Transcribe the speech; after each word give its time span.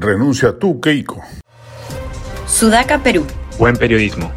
Renuncia 0.00 0.58
tú, 0.58 0.80
Keiko. 0.80 1.22
Sudaca, 2.46 3.02
Perú. 3.02 3.26
Buen 3.58 3.76
periodismo. 3.76 4.32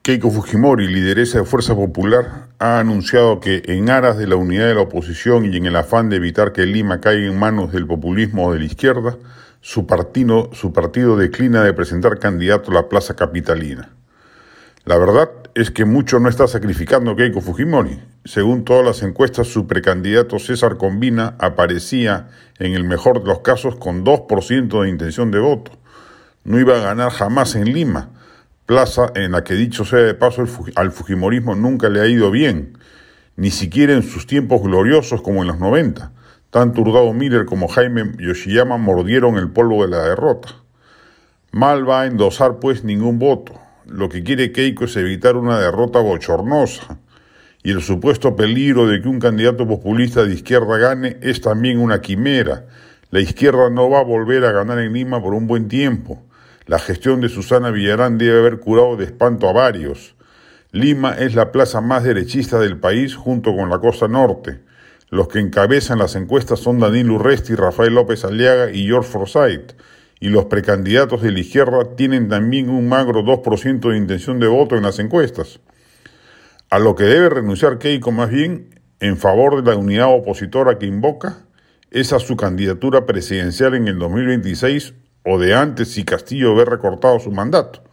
Keiko 0.00 0.30
Fujimori, 0.30 0.86
lideresa 0.86 1.38
de 1.38 1.44
Fuerza 1.44 1.74
Popular, 1.74 2.46
ha 2.60 2.78
anunciado 2.78 3.40
que 3.40 3.62
en 3.66 3.90
aras 3.90 4.16
de 4.16 4.28
la 4.28 4.36
unidad 4.36 4.68
de 4.68 4.76
la 4.76 4.82
oposición 4.82 5.52
y 5.52 5.56
en 5.56 5.66
el 5.66 5.74
afán 5.74 6.08
de 6.08 6.16
evitar 6.16 6.52
que 6.52 6.66
Lima 6.66 7.00
caiga 7.00 7.26
en 7.26 7.36
manos 7.36 7.72
del 7.72 7.84
populismo 7.84 8.46
o 8.46 8.52
de 8.52 8.60
la 8.60 8.64
izquierda, 8.66 9.16
su 9.60 9.88
partido, 9.88 10.50
su 10.52 10.72
partido 10.72 11.16
declina 11.16 11.64
de 11.64 11.72
presentar 11.72 12.20
candidato 12.20 12.70
a 12.70 12.74
la 12.74 12.88
plaza 12.88 13.16
capitalina. 13.16 13.93
La 14.86 14.98
verdad 14.98 15.30
es 15.54 15.70
que 15.70 15.86
mucho 15.86 16.20
no 16.20 16.28
está 16.28 16.46
sacrificando 16.46 17.16
Keiko 17.16 17.40
Fujimori. 17.40 18.02
Según 18.26 18.64
todas 18.64 18.84
las 18.84 19.02
encuestas, 19.02 19.46
su 19.46 19.66
precandidato 19.66 20.38
César 20.38 20.76
Combina 20.76 21.36
aparecía, 21.38 22.28
en 22.58 22.74
el 22.74 22.84
mejor 22.84 23.22
de 23.22 23.28
los 23.28 23.38
casos, 23.38 23.76
con 23.76 24.04
2% 24.04 24.82
de 24.82 24.90
intención 24.90 25.30
de 25.30 25.38
voto. 25.38 25.72
No 26.44 26.60
iba 26.60 26.76
a 26.76 26.84
ganar 26.84 27.12
jamás 27.12 27.54
en 27.54 27.72
Lima, 27.72 28.10
plaza 28.66 29.10
en 29.14 29.32
la 29.32 29.42
que 29.42 29.54
dicho 29.54 29.86
sea 29.86 30.00
de 30.00 30.12
paso 30.12 30.44
al 30.74 30.92
Fujimorismo 30.92 31.54
nunca 31.54 31.88
le 31.88 32.02
ha 32.02 32.06
ido 32.06 32.30
bien, 32.30 32.76
ni 33.36 33.50
siquiera 33.50 33.94
en 33.94 34.02
sus 34.02 34.26
tiempos 34.26 34.60
gloriosos 34.60 35.22
como 35.22 35.40
en 35.40 35.48
los 35.48 35.58
90. 35.58 36.12
Tanto 36.50 36.82
Hurtado 36.82 37.10
Miller 37.14 37.46
como 37.46 37.68
Jaime 37.68 38.12
Yoshiyama 38.18 38.76
mordieron 38.76 39.38
el 39.38 39.48
polvo 39.50 39.82
de 39.82 39.88
la 39.88 40.04
derrota. 40.04 40.50
Mal 41.52 41.88
va 41.88 42.02
a 42.02 42.06
endosar 42.06 42.58
pues 42.58 42.84
ningún 42.84 43.18
voto 43.18 43.63
lo 43.86 44.08
que 44.08 44.22
quiere 44.22 44.52
Keiko 44.52 44.84
es 44.84 44.96
evitar 44.96 45.36
una 45.36 45.60
derrota 45.60 46.00
bochornosa. 46.00 46.98
Y 47.62 47.70
el 47.70 47.82
supuesto 47.82 48.36
peligro 48.36 48.86
de 48.86 49.00
que 49.00 49.08
un 49.08 49.18
candidato 49.18 49.66
populista 49.66 50.24
de 50.24 50.34
izquierda 50.34 50.76
gane 50.76 51.16
es 51.22 51.40
también 51.40 51.78
una 51.78 52.00
quimera. 52.00 52.66
La 53.10 53.20
izquierda 53.20 53.70
no 53.70 53.88
va 53.88 54.00
a 54.00 54.04
volver 54.04 54.44
a 54.44 54.52
ganar 54.52 54.78
en 54.78 54.92
Lima 54.92 55.22
por 55.22 55.34
un 55.34 55.46
buen 55.46 55.68
tiempo. 55.68 56.22
La 56.66 56.78
gestión 56.78 57.20
de 57.20 57.28
Susana 57.28 57.70
Villarán 57.70 58.18
debe 58.18 58.38
haber 58.38 58.60
curado 58.60 58.96
de 58.96 59.04
espanto 59.04 59.48
a 59.48 59.52
varios. 59.52 60.14
Lima 60.72 61.14
es 61.14 61.34
la 61.34 61.52
plaza 61.52 61.80
más 61.80 62.04
derechista 62.04 62.58
del 62.58 62.78
país 62.78 63.14
junto 63.14 63.54
con 63.56 63.70
la 63.70 63.78
costa 63.78 64.08
norte. 64.08 64.60
Los 65.08 65.28
que 65.28 65.38
encabezan 65.38 65.98
las 65.98 66.16
encuestas 66.16 66.58
son 66.58 66.80
Danilo 66.80 67.14
Urresti, 67.14 67.54
Rafael 67.54 67.94
López 67.94 68.24
Aliaga 68.24 68.70
y 68.72 68.86
George 68.86 69.08
Forsyth 69.08 69.74
y 70.24 70.30
los 70.30 70.46
precandidatos 70.46 71.20
de 71.20 71.32
la 71.32 71.40
izquierda 71.40 71.96
tienen 71.96 72.30
también 72.30 72.70
un 72.70 72.88
magro 72.88 73.22
2% 73.22 73.90
de 73.90 73.98
intención 73.98 74.40
de 74.40 74.46
voto 74.46 74.74
en 74.74 74.82
las 74.82 74.98
encuestas. 74.98 75.60
A 76.70 76.78
lo 76.78 76.94
que 76.94 77.04
debe 77.04 77.28
renunciar 77.28 77.76
Keiko 77.76 78.10
más 78.10 78.30
bien, 78.30 78.70
en 79.00 79.18
favor 79.18 79.62
de 79.62 79.70
la 79.70 79.76
unidad 79.76 80.08
opositora 80.08 80.78
que 80.78 80.86
invoca, 80.86 81.44
es 81.90 82.14
a 82.14 82.20
su 82.20 82.38
candidatura 82.38 83.04
presidencial 83.04 83.74
en 83.74 83.86
el 83.86 83.98
2026 83.98 84.94
o 85.26 85.38
de 85.38 85.54
antes 85.54 85.90
si 85.90 86.04
Castillo 86.04 86.54
ve 86.54 86.64
recortado 86.64 87.20
su 87.20 87.30
mandato. 87.30 87.84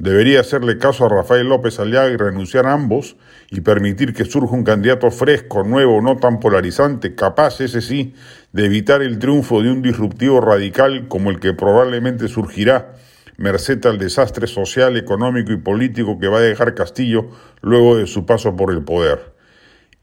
Debería 0.00 0.40
hacerle 0.40 0.78
caso 0.78 1.04
a 1.04 1.10
Rafael 1.10 1.46
López 1.46 1.78
Aliaga 1.78 2.08
y 2.08 2.16
renunciar 2.16 2.66
a 2.66 2.72
ambos 2.72 3.18
y 3.50 3.60
permitir 3.60 4.14
que 4.14 4.24
surja 4.24 4.54
un 4.54 4.64
candidato 4.64 5.10
fresco, 5.10 5.62
nuevo, 5.62 6.00
no 6.00 6.16
tan 6.16 6.40
polarizante, 6.40 7.14
capaz, 7.14 7.60
ese 7.60 7.82
sí, 7.82 8.14
de 8.50 8.64
evitar 8.64 9.02
el 9.02 9.18
triunfo 9.18 9.60
de 9.60 9.70
un 9.70 9.82
disruptivo 9.82 10.40
radical 10.40 11.06
como 11.06 11.30
el 11.30 11.38
que 11.38 11.52
probablemente 11.52 12.28
surgirá, 12.28 12.94
merced 13.36 13.84
al 13.84 13.98
desastre 13.98 14.46
social, 14.46 14.96
económico 14.96 15.52
y 15.52 15.58
político 15.58 16.18
que 16.18 16.28
va 16.28 16.38
a 16.38 16.40
dejar 16.40 16.74
Castillo 16.74 17.28
luego 17.60 17.98
de 17.98 18.06
su 18.06 18.24
paso 18.24 18.56
por 18.56 18.72
el 18.72 18.82
poder. 18.82 19.34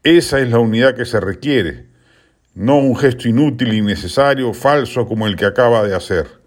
Esa 0.04 0.38
es 0.38 0.48
la 0.48 0.60
unidad 0.60 0.94
que 0.94 1.06
se 1.06 1.18
requiere, 1.18 1.86
no 2.54 2.78
un 2.78 2.94
gesto 2.94 3.28
inútil, 3.28 3.72
innecesario, 3.72 4.54
falso 4.54 5.08
como 5.08 5.26
el 5.26 5.34
que 5.34 5.46
acaba 5.46 5.82
de 5.82 5.96
hacer. 5.96 6.37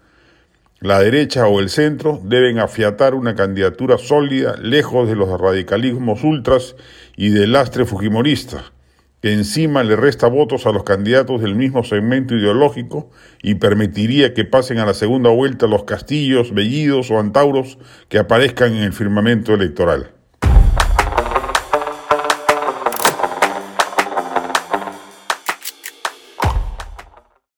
La 0.82 0.98
derecha 0.98 1.46
o 1.46 1.60
el 1.60 1.68
centro 1.68 2.20
deben 2.24 2.58
afiatar 2.58 3.14
una 3.14 3.36
candidatura 3.36 3.98
sólida, 3.98 4.56
lejos 4.60 5.08
de 5.08 5.14
los 5.14 5.40
radicalismos 5.40 6.24
ultras 6.24 6.74
y 7.16 7.28
del 7.28 7.52
lastre 7.52 7.84
fujimorista, 7.84 8.72
que 9.20 9.32
encima 9.32 9.84
le 9.84 9.94
resta 9.94 10.26
votos 10.26 10.66
a 10.66 10.72
los 10.72 10.82
candidatos 10.82 11.40
del 11.40 11.54
mismo 11.54 11.84
segmento 11.84 12.34
ideológico 12.34 13.12
y 13.44 13.54
permitiría 13.54 14.34
que 14.34 14.44
pasen 14.44 14.80
a 14.80 14.84
la 14.84 14.94
segunda 14.94 15.30
vuelta 15.30 15.68
los 15.68 15.84
castillos, 15.84 16.52
bellidos 16.52 17.12
o 17.12 17.20
antauros 17.20 17.78
que 18.08 18.18
aparezcan 18.18 18.74
en 18.74 18.82
el 18.82 18.92
firmamento 18.92 19.54
electoral. 19.54 20.11